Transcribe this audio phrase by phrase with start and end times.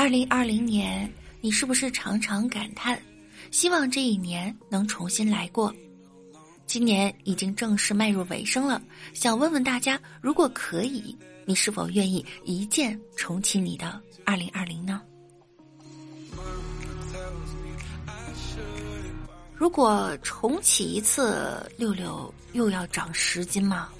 [0.00, 2.98] 二零二零年，你是不是常常感叹，
[3.50, 5.70] 希望这一年能重新来过？
[6.64, 8.80] 今年已经正式迈入尾声了，
[9.12, 15.02] 想问问大家，如果可以，你是否愿意一键重启你的二零二零呢？
[19.54, 23.90] 如果重启一次，六六又要长十斤吗？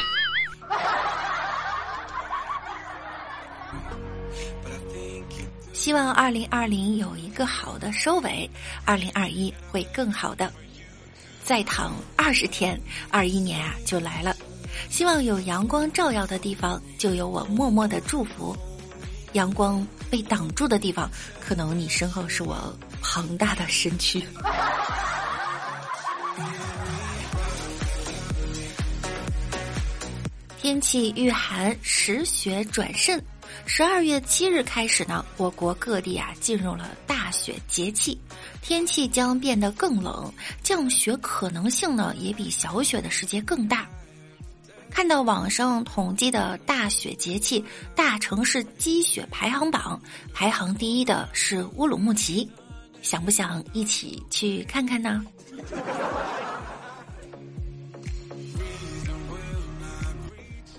[5.81, 8.51] 希望二零二零有一个好的收尾，
[8.85, 10.53] 二零二一会更好的。
[11.43, 12.79] 再躺二十天，
[13.11, 14.37] 二一年啊就来了。
[14.91, 18.55] 希望有阳光照耀的地方，就有我默默的祝福。
[19.33, 24.23] 阳光被挡住的地方，可能你身后是我庞大的身躯。
[30.61, 33.19] 天气遇寒，时雪转甚。
[33.67, 38.19] 十二月七日开始呢，我国各地啊进入了大雪节气，
[38.61, 43.87] 天气将变得更冷，降雪可能性呢也比小雪的时间更大。
[44.91, 50.01] 看到网上统计的大雪节气大城市积雪排行榜，
[50.33, 52.51] 排行第一的是乌鲁木齐，
[53.01, 55.25] 想不想一起去看看呢？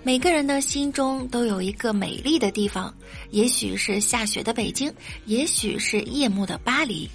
[0.04, 2.92] 每个人的心中都有一个美丽的地方，
[3.30, 4.92] 也许是下雪的北京，
[5.26, 7.08] 也许是夜幕的巴黎。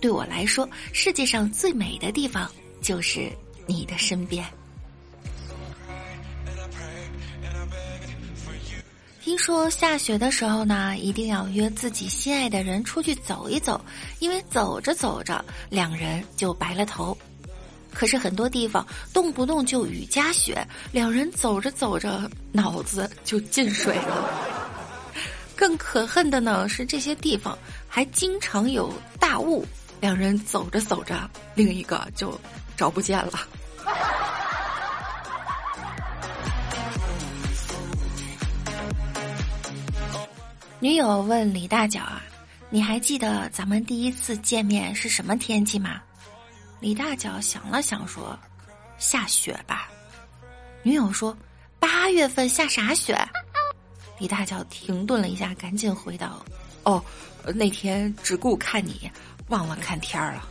[0.00, 2.48] 对我来说，世界上最美的地方
[2.80, 3.28] 就是
[3.66, 4.46] 你的身边。
[9.20, 13.84] 听说下雪的时候呢，一定要约自己心爱的人出去走一走，
[14.20, 17.18] 因为走着走着，两人就白了头。
[17.98, 24.30] 可是很多地方动不动就雨夹雪，两人走着走着脑子就进水了。
[25.56, 29.66] 更可恨的呢是这些地方还经常有大雾，
[30.00, 32.40] 两人走着走着，另一个就
[32.76, 33.32] 找不见了。
[40.78, 42.22] 女友问李大脚啊
[42.70, 46.00] ：“你还记得咱们第一次见面是什么天气吗？”
[46.80, 48.38] 李大脚想了想说
[48.98, 49.88] ：“下雪吧。”
[50.84, 51.36] 女友说
[51.80, 53.18] ：“八月份下啥雪？”
[54.18, 56.44] 李大脚停顿了一下，赶紧回道
[56.84, 57.04] ：“哦，
[57.54, 59.10] 那天只顾看你，
[59.48, 60.48] 忘了看天儿了。”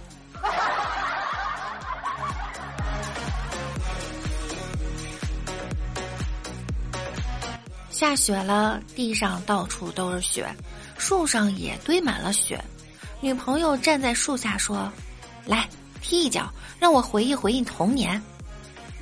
[7.89, 10.45] 下雪了，地上到处都是雪，
[10.97, 12.63] 树上也堆满了雪。
[13.21, 14.91] 女朋友站在树下说
[15.47, 15.67] ：“来。”
[16.01, 18.21] 踢一脚，让我回忆回忆童年。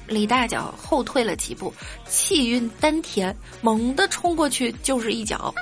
[0.08, 1.74] 李大脚后退了几步，
[2.08, 5.54] 气运丹田，猛地冲过去就是一脚。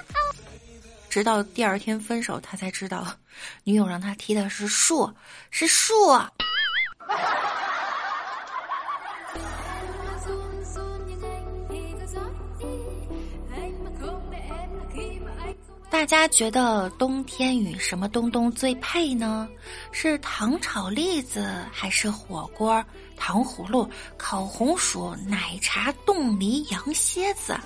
[1.10, 3.08] 直到第二天分手，他才知道，
[3.64, 5.10] 女友让他踢的是树，
[5.50, 5.94] 是树。
[16.04, 19.48] 大家觉得冬天与什么东东最配呢？
[19.94, 22.84] 是糖炒栗子，还是火锅、
[23.16, 27.58] 糖葫芦、烤红薯、奶茶、冻梨、羊蝎子？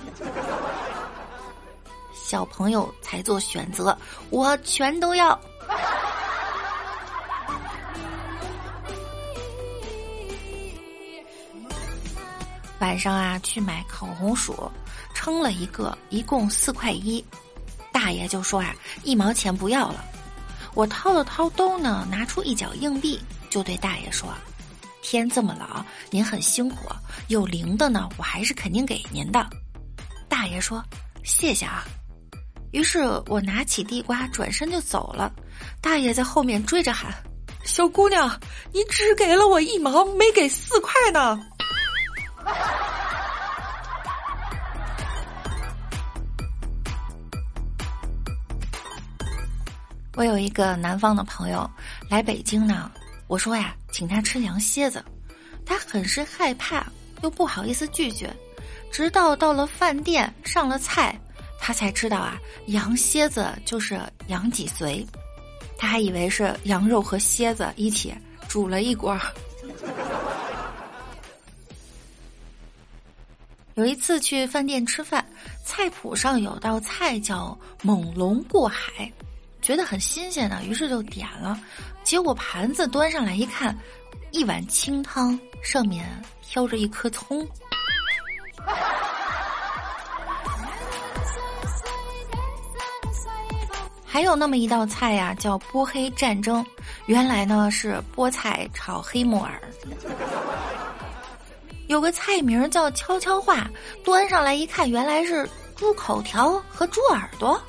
[2.14, 3.98] 小朋友才做选择，
[4.30, 5.36] 我全都要。
[12.78, 14.70] 晚上啊，去买烤红薯，
[15.12, 17.22] 称了一个，一共四块一。
[18.00, 18.72] 大爷就说啊，
[19.02, 20.04] 一毛钱不要了。
[20.72, 23.18] 我掏了掏兜呢，拿出一角硬币，
[23.50, 24.32] 就对大爷说
[25.02, 26.88] ：“天这么冷，您很辛苦，
[27.26, 29.44] 有零的呢，我还是肯定给您的。”
[30.30, 30.80] 大爷说
[31.26, 31.84] ：“谢谢啊。”
[32.70, 35.32] 于是我拿起地瓜，转身就走了。
[35.82, 37.12] 大爷在后面追着喊
[37.66, 38.30] ：“小姑娘，
[38.72, 41.36] 你只给了我一毛，没给四块呢。”
[50.18, 51.70] 我有一个南方的朋友
[52.10, 52.90] 来北京呢，
[53.28, 55.00] 我说呀，请他吃羊蝎子，
[55.64, 56.84] 他很是害怕，
[57.22, 58.28] 又不好意思拒绝，
[58.90, 61.16] 直到到了饭店上了菜，
[61.60, 62.36] 他才知道啊，
[62.66, 65.06] 羊蝎子就是羊脊髓，
[65.78, 68.12] 他还以为是羊肉和蝎子一起
[68.48, 69.16] 煮了一锅。
[73.74, 75.24] 有一次去饭店吃饭，
[75.64, 79.08] 菜谱上有道菜叫“猛龙过海”，
[79.68, 81.60] 觉得很新鲜呢，于是就点了。
[82.02, 83.76] 结果盘子端上来一看，
[84.30, 86.08] 一碗清汤，上面
[86.40, 87.46] 飘着一颗葱。
[94.06, 96.64] 还有那么一道菜呀，叫“波黑战争”，
[97.04, 99.60] 原来呢是菠菜炒黑木耳。
[101.88, 103.68] 有个菜名叫“悄悄话”，
[104.02, 107.62] 端上来一看，原来是猪口条和猪耳朵。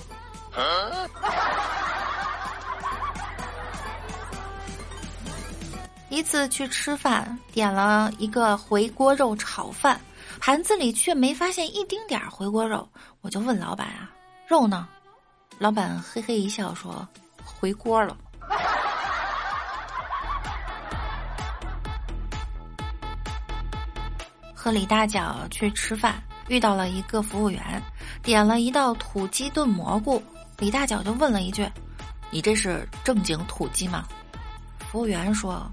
[6.09, 10.01] 一次去吃饭，点了一个回锅肉炒饭，
[10.39, 12.89] 盘子里却没发现一丁点儿回锅肉，
[13.21, 14.09] 我就问老板啊
[14.47, 14.87] ：“肉呢？”
[15.59, 17.07] 老板嘿嘿一笑说
[17.45, 18.17] ：“回锅了。”
[24.55, 27.81] 和李大脚去吃饭，遇到了一个服务员，
[28.23, 30.21] 点了一道土鸡炖蘑菇。
[30.59, 31.65] 李大脚就问了一句
[32.29, 34.05] ：“你这是正经土鸡吗？”
[34.91, 35.65] 服务员说：“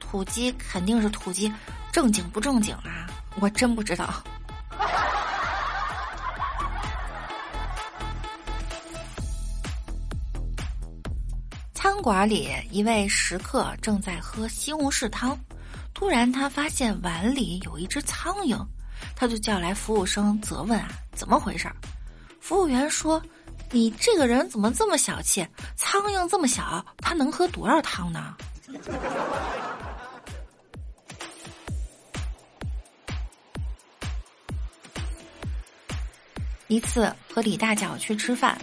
[0.00, 1.52] 土鸡肯定是土鸡，
[1.92, 3.06] 正经不正经啊？
[3.40, 4.12] 我真不知道。
[11.72, 15.38] ”餐馆里，一位食客正在喝西红柿汤。
[15.94, 18.58] 突然，他发现碗里有一只苍蝇，
[19.14, 21.70] 他就叫来服务生责问啊，怎么回事？
[22.40, 23.22] 服务员说
[23.70, 25.46] ：“你这个人怎么这么小气？
[25.76, 28.34] 苍蝇这么小，它能喝多少汤呢？”
[36.68, 38.60] 一次和李大脚去吃饭，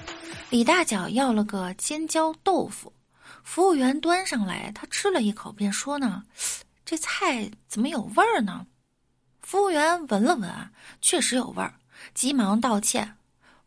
[0.49, 2.93] 李大脚要了个尖椒豆腐，
[3.43, 6.23] 服务员端上来，他吃了一口，便说呢。
[6.85, 8.67] 这菜怎么有味儿呢？
[9.41, 10.69] 服务员闻了闻啊，
[11.01, 11.73] 确实有味儿，
[12.13, 13.17] 急忙道歉。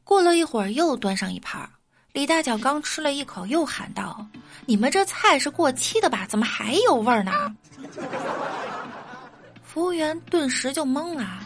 [0.08, 1.68] 过了一会儿，又端上一盘。
[2.14, 4.26] 李大脚刚吃了一口，又喊道
[4.64, 6.24] ：“你们这菜是过期的吧？
[6.26, 7.54] 怎么还有味儿呢？”
[9.62, 11.44] 服务员顿时就懵了。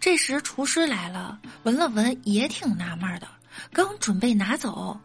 [0.00, 3.28] 这时厨师来了，闻了闻，也挺纳闷的，
[3.72, 4.98] 刚准备拿走，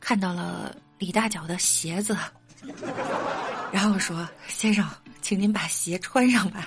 [0.00, 2.16] 看到了李大脚的鞋子，
[3.70, 4.84] 然后说：“先生。”
[5.22, 6.66] 请您把鞋穿上吧。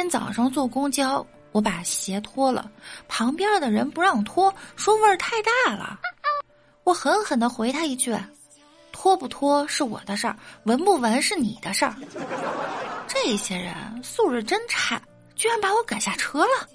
[0.00, 2.72] 天早上坐公交，我把鞋脱了，
[3.06, 6.00] 旁边的人不让脱，说味儿太大了。
[6.84, 8.16] 我狠狠的回他一句
[8.92, 11.94] ：“脱不脱是我的事儿，闻不闻是你的事儿。”
[13.06, 14.98] 这些人素质真差，
[15.36, 16.66] 居然把我赶下车了。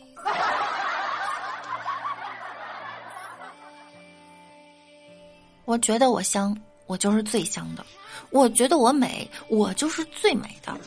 [5.65, 6.55] 我觉得我香，
[6.85, 7.83] 我就是最香的；
[8.29, 10.77] 我觉得我美，我就是最美的。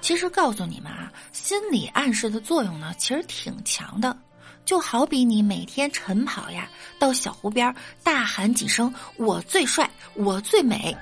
[0.00, 4.16] 其实告诉你们啊，心理暗示的作用呢，其实挺强的。
[4.64, 10.96] 就好比你每天晨跑呀，到小湖边大喊几声“我最帅，我最美”，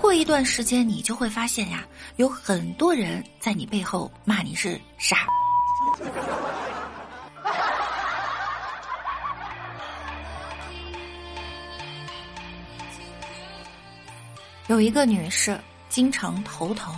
[0.00, 1.86] 过一段时间你就会发现呀，
[2.16, 5.26] 有很多人在你背后骂你是傻。
[14.68, 15.60] 有一个女士
[15.96, 16.94] 经常头疼，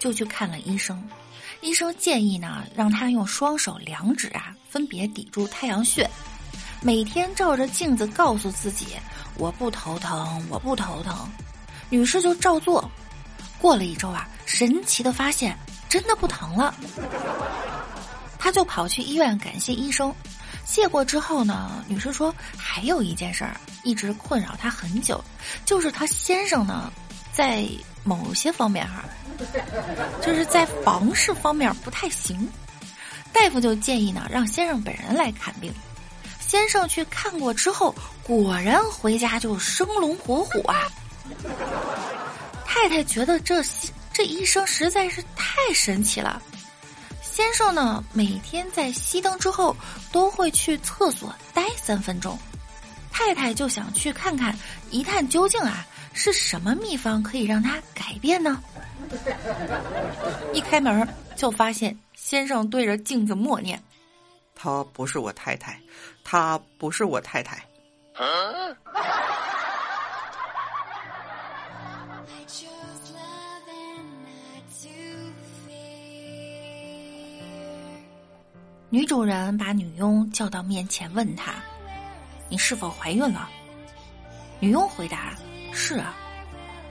[0.00, 1.00] 就去看了医生。
[1.60, 6.10] 医生建议呢，让他用双手两指啊，分别抵住太阳穴，
[6.80, 8.96] 每天照着镜子告诉自己
[9.38, 11.16] ：“我不头疼，我不头疼。”
[11.88, 12.90] 女士就照做。
[13.60, 15.56] 过了一周啊，神奇的发现
[15.88, 16.74] 真的不疼了。
[18.40, 20.12] 她就跑去医院感谢医生。
[20.64, 25.22] 谢过之后呢，女士说还有一件事儿一直困扰她很久，
[25.64, 26.92] 就是她先生呢。
[27.32, 27.66] 在
[28.04, 29.04] 某些方面哈，
[30.20, 32.48] 就是在房事方面不太行，
[33.32, 35.72] 大夫就建议呢，让先生本人来看病。
[36.40, 40.90] 先生去看过之后，果然回家就生龙活虎啊。
[42.66, 43.64] 太太觉得这
[44.12, 46.42] 这医生实在是太神奇了。
[47.22, 49.74] 先生呢，每天在熄灯之后
[50.10, 52.38] 都会去厕所待三分钟，
[53.10, 54.54] 太太就想去看看，
[54.90, 55.86] 一探究竟啊。
[56.14, 58.62] 是什么秘方可以让他改变呢？
[60.54, 63.82] 一开门就发现先生对着镜子默念
[64.54, 65.78] ：“她不是我太太，
[66.24, 67.62] 她不是我太太。
[78.88, 81.54] 女主人把女佣叫到面前，问她
[82.50, 83.48] ：“你是否怀孕了？”
[84.60, 85.34] 女佣回答
[85.72, 86.14] ：“是啊。”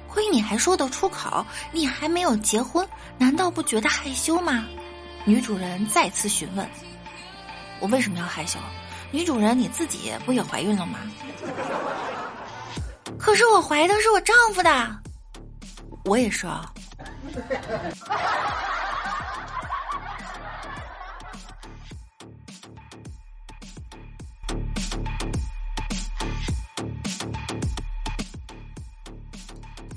[0.08, 1.46] 亏你还说得出口！
[1.72, 2.86] 你还没有结婚，
[3.18, 4.66] 难道不觉得害羞吗？
[5.24, 6.70] 女主人再次询问
[7.80, 8.60] ：“我为什么要害羞？”
[9.10, 11.00] 女主人，你自己不也怀孕了吗？
[13.18, 15.00] 可是我怀的是我丈夫的，
[16.04, 16.74] 我也是啊。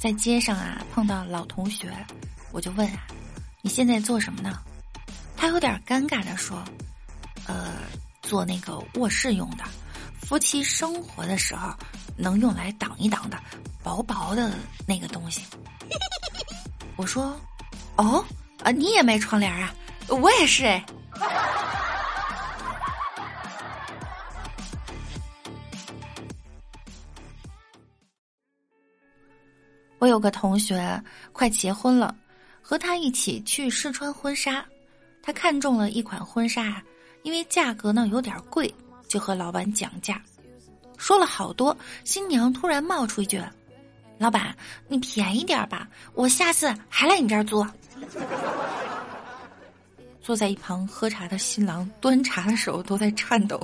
[0.04, 1.90] 在街上啊，碰到老同学，
[2.52, 3.06] 我就问啊
[3.64, 4.58] ：“你现在做什么呢？”
[5.34, 6.62] 他有点尴尬的说
[7.49, 7.76] ：“呃，
[8.20, 9.64] 做那个卧室用的，
[10.20, 11.73] 夫妻生活的时候
[12.18, 13.42] 能用来挡一挡的，
[13.82, 14.52] 薄薄的
[14.87, 15.40] 那个东西。”
[16.96, 17.34] 我说
[17.96, 18.23] ：“哦，
[18.62, 19.75] 啊，你也卖窗帘啊？
[20.08, 20.84] 我也是哎。”
[30.14, 31.02] 有个同学
[31.33, 32.14] 快结婚了，
[32.62, 34.64] 和他一起去试穿婚纱，
[35.21, 36.80] 他看中了一款婚纱，
[37.25, 38.73] 因为价格呢有点贵，
[39.09, 40.23] 就和老板讲价，
[40.97, 41.76] 说了好多。
[42.04, 43.42] 新娘突然冒出一句
[44.16, 44.56] ：“老板，
[44.87, 47.66] 你便宜点吧，我下次还来你这儿租。”
[50.23, 53.61] 坐在一旁喝茶的新郎端茶的手都在颤抖。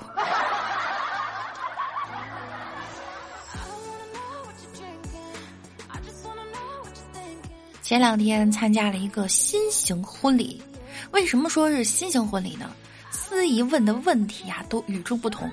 [7.91, 10.63] 前两天参加了一个新型婚礼，
[11.11, 12.71] 为什么说是新型婚礼呢？
[13.11, 15.51] 司仪问的问题啊都与众不同。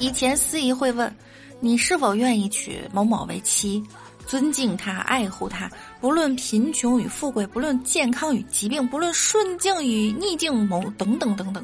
[0.00, 1.16] 以前司仪会问
[1.60, 3.80] 你是否愿意娶某某为妻，
[4.26, 11.62] 尊敬他，爱护他，不论贫穷与富贵，不论健康与疾病，不论顺境与逆境，某等等等等。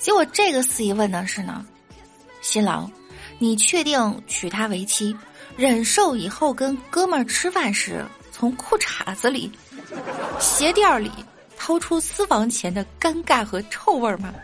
[0.00, 1.64] 结果这个司仪问的是呢，
[2.40, 2.90] 新郎，
[3.38, 5.16] 你确定娶她为妻？
[5.56, 9.50] 忍受以后跟哥们儿吃饭时，从裤衩子里、
[10.38, 11.10] 鞋垫里
[11.56, 14.34] 掏出私房钱的尴尬和臭味吗？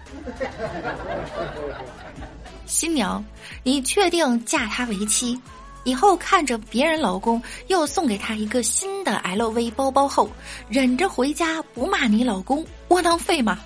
[2.67, 3.23] 新娘，
[3.63, 5.39] 你确定嫁他为妻？
[5.85, 10.31] 以后看着别人老公又送给他一个新的 LV 包包后，
[10.69, 13.59] 忍着回家不骂你老公窝囊废吗？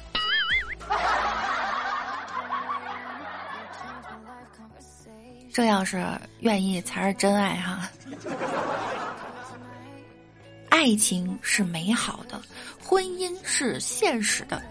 [5.56, 6.06] 这要是
[6.40, 7.88] 愿意才是真爱哈！
[10.68, 12.38] 爱情是美好的，
[12.78, 14.62] 婚姻是现实的。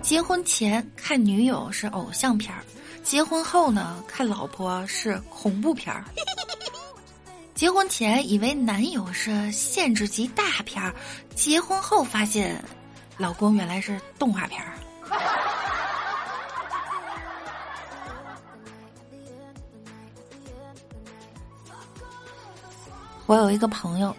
[0.00, 2.62] 结婚前看女友是偶像片儿，
[3.02, 6.04] 结婚后呢看老婆是恐怖片儿。
[7.56, 10.94] 结婚前以为男友是限制级大片儿，
[11.34, 12.62] 结婚后发现
[13.16, 14.74] 老公原来是动画片儿。
[23.26, 24.14] 我有一个朋友，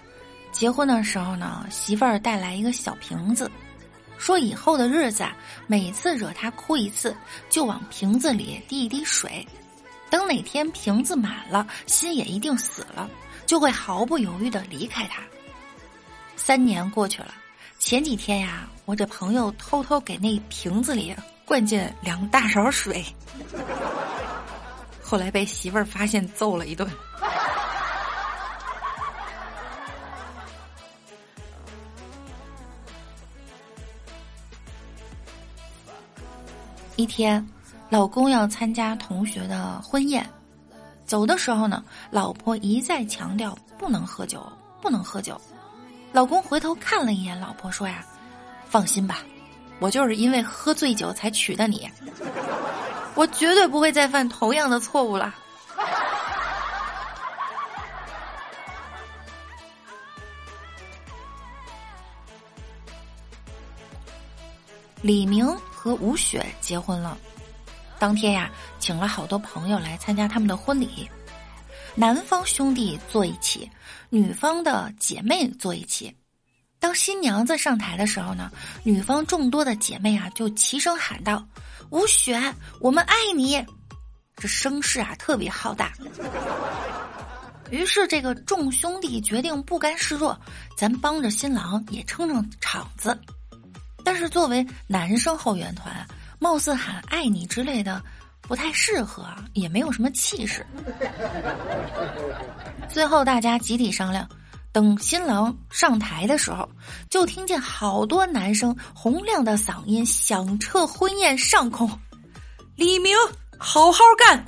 [0.52, 3.52] 结婚的时候呢，媳妇儿带来一个小瓶子，
[4.18, 5.36] 说以后的日子啊，
[5.68, 7.16] 每次惹他哭一次，
[7.50, 9.46] 就往瓶子里滴一滴水，
[10.10, 13.10] 等哪天瓶子满了，心也一定死了，
[13.46, 15.22] 就会毫不犹豫的离开他。
[16.36, 17.34] 三年过去了，
[17.80, 21.14] 前几天呀，我这朋友偷偷给那瓶子里
[21.46, 23.06] 灌进两大勺水，
[25.02, 26.90] 后来被媳妇儿发现，揍了一顿。
[36.96, 37.44] 一天，
[37.90, 40.24] 老公要参加同学的婚宴，
[41.06, 44.46] 走的时候呢，老婆一再强调不能喝酒，
[44.80, 45.40] 不能喝酒。
[46.12, 48.06] 老公回头看了一眼老婆，说呀
[48.70, 49.22] ：“放心吧，
[49.80, 51.90] 我就是因为喝醉酒才娶的你，
[53.16, 55.34] 我绝对不会再犯同样的错误了。”
[65.02, 65.48] 李明。
[65.84, 67.18] 和吴雪结婚了，
[68.00, 68.50] 当天呀，
[68.80, 71.10] 请了好多朋友来参加他们的婚礼。
[71.94, 73.70] 男方兄弟坐一起，
[74.10, 76.16] 女方的姐妹坐一起。
[76.80, 78.50] 当新娘子上台的时候呢，
[78.86, 81.46] 女方众多的姐妹啊就齐声喊道
[81.92, 82.42] ：“吴雪，
[82.80, 83.62] 我们爱你！”
[84.38, 85.92] 这声势啊特别浩大。
[87.72, 90.40] 于是这个众兄弟决定不甘示弱，
[90.78, 93.20] 咱帮着新郎也撑撑场子。
[94.04, 96.06] 但是作为男生后援团，
[96.40, 98.02] 貌似喊“爱你”之类的
[98.42, 100.66] 不太适合，也没有什么气势。
[102.90, 104.28] 最后大家集体商量，
[104.72, 106.70] 等新郎上台的时候，
[107.10, 111.90] 就听见好多男生洪亮的嗓音响彻婚宴上空
[112.76, 113.16] ：“李明，
[113.58, 114.46] 好好干！”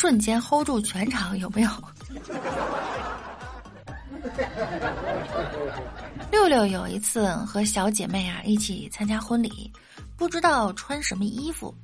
[0.00, 1.70] 瞬间 hold 住全场，有没有？
[6.32, 9.70] 六六有一次和小姐妹啊一起参加婚礼，
[10.16, 11.74] 不知道穿什么衣服，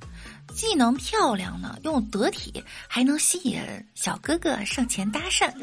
[0.55, 3.61] 既能漂亮呢，又得体，还能吸引
[3.93, 5.53] 小哥哥上前搭讪。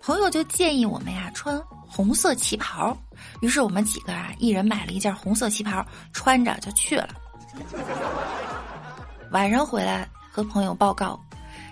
[0.00, 2.96] 朋友就建议我们呀穿红色旗袍，
[3.42, 7.10] 于是我们几个啊一人买了一件红色旗袍，穿着就去了。
[9.32, 11.22] 晚上回来和朋友报告，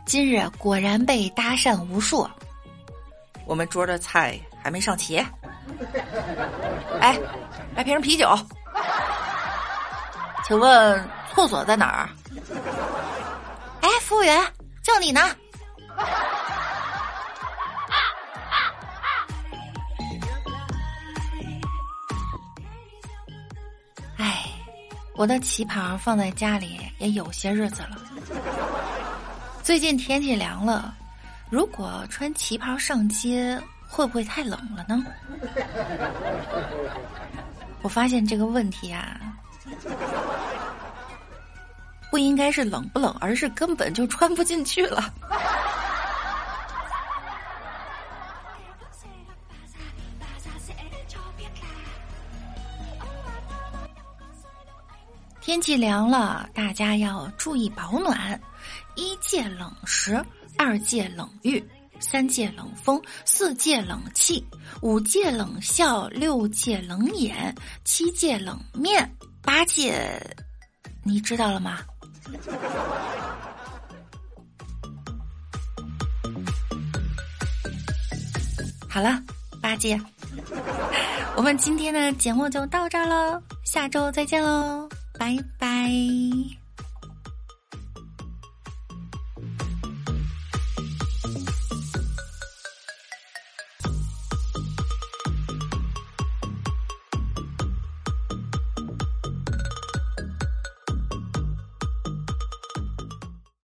[0.05, 2.29] 今日果然被搭讪无数。
[3.47, 5.17] 我们桌的菜还没上齐，
[7.01, 7.19] 哎，
[7.75, 8.39] 来瓶啤酒。
[10.47, 12.11] 请问厕所在哪儿？
[13.81, 14.39] 哎，服务员，
[14.83, 15.21] 叫你呢。
[24.19, 24.45] 哎，
[25.15, 28.00] 我的旗袍放在家里也有些日子了。
[29.71, 30.97] 最近天气凉了。
[31.49, 35.07] 如果穿旗袍上街，会不会太冷了呢？
[37.81, 39.21] 我发现这个问题啊，
[42.11, 45.05] 不应该是冷不冷，而是根本就穿不进去了。
[55.41, 58.41] 天气凉了，大家要注意保暖，
[58.95, 60.23] 一戒冷食。
[60.59, 61.65] 二戒冷遇，
[62.01, 64.45] 三戒冷风，四戒冷气，
[64.83, 69.11] 五戒冷笑，六戒冷眼，七戒冷面，
[69.41, 70.21] 八戒，
[71.03, 71.79] 你知道了吗？
[78.87, 79.23] 好了，
[79.63, 79.99] 八戒，
[81.37, 84.87] 我们今天的节目就到这儿了，下周再见喽，
[85.19, 85.91] 拜拜。